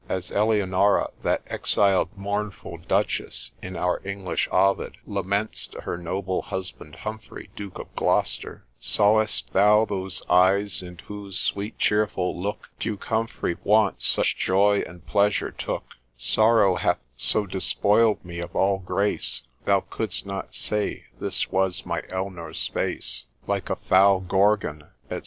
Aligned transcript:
As 0.09 0.31
Eleonara, 0.31 1.11
that 1.21 1.43
exiled 1.45 2.09
mournful 2.17 2.77
duchess 2.87 3.51
(in 3.61 3.75
our 3.75 4.01
English 4.03 4.49
Ovid), 4.51 4.97
laments 5.05 5.67
to 5.67 5.81
her 5.81 5.95
noble 5.95 6.41
husband 6.41 6.95
Humphrey, 6.95 7.51
Duke 7.55 7.77
of 7.77 7.95
Gloucester, 7.95 8.65
Sawest 8.79 9.53
thou 9.53 9.85
those 9.85 10.23
eyes 10.27 10.81
in 10.81 10.97
whose 11.05 11.39
sweet 11.39 11.77
cheerful 11.77 12.35
look 12.41 12.67
Duke 12.79 13.05
Humphrey 13.05 13.57
once 13.63 14.07
such 14.07 14.35
joy 14.37 14.79
and 14.87 15.05
pleasure 15.05 15.51
took, 15.51 15.93
Sorrow 16.17 16.77
hath 16.77 16.97
so 17.15 17.45
despoil'd 17.45 18.25
me 18.25 18.39
of 18.39 18.55
all 18.55 18.79
grace, 18.79 19.43
Thou 19.65 19.81
couldst 19.81 20.25
not 20.25 20.55
say 20.55 21.03
this 21.19 21.51
was 21.51 21.85
my 21.85 22.01
Elnor's 22.09 22.67
face. 22.69 23.25
Like 23.45 23.69
a 23.69 23.75
foul 23.75 24.19
Gorgon, 24.21 24.85
&c. 25.11 25.19